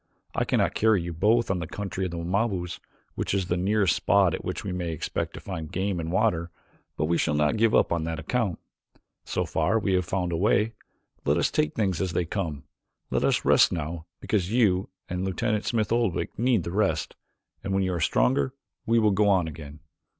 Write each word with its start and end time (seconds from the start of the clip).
I 0.33 0.45
cannot 0.45 0.73
carry 0.73 0.99
you 1.03 1.13
both 1.13 1.45
to 1.45 1.53
the 1.53 1.67
country 1.67 2.05
of 2.05 2.09
the 2.09 2.17
Wamabos, 2.17 2.79
which 3.13 3.35
is 3.35 3.45
the 3.49 3.55
nearest 3.55 3.95
spot 3.95 4.33
at 4.33 4.43
which 4.43 4.63
we 4.63 4.71
may 4.71 4.89
expect 4.93 5.35
to 5.35 5.39
find 5.39 5.71
game 5.71 5.99
and 5.99 6.11
water, 6.11 6.49
but 6.97 7.05
we 7.05 7.19
shall 7.19 7.35
not 7.35 7.55
give 7.55 7.75
up 7.75 7.91
on 7.91 8.03
that 8.05 8.17
account. 8.17 8.57
So 9.25 9.45
far 9.45 9.77
we 9.77 9.93
have 9.93 10.03
found 10.05 10.31
a 10.31 10.35
way. 10.37 10.73
Let 11.23 11.37
us 11.37 11.51
take 11.51 11.75
things 11.75 12.01
as 12.01 12.13
they 12.13 12.25
come. 12.25 12.63
Let 13.11 13.23
us 13.23 13.45
rest 13.45 13.71
now 13.71 14.07
because 14.19 14.51
you 14.51 14.89
and 15.07 15.23
Lieutenant 15.23 15.65
Smith 15.65 15.91
Oldwick 15.91 16.31
need 16.39 16.63
the 16.63 16.71
rest, 16.71 17.13
and 17.63 17.71
when 17.71 17.83
you 17.83 17.93
are 17.93 17.99
stronger 17.99 18.55
we 18.87 18.97
will 18.97 19.11
go 19.11 19.29
on 19.29 19.47
again." 19.47 19.81